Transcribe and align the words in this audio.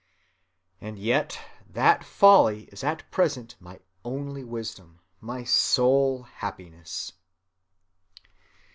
And 0.81 0.97
yet 0.97 1.39
that 1.69 2.03
folly 2.03 2.63
is 2.71 2.83
at 2.83 3.11
present 3.11 3.53
my 3.59 3.79
only 4.03 4.43
wisdom, 4.43 4.99
my 5.19 5.43
sole 5.43 6.23
happiness. 6.23 7.13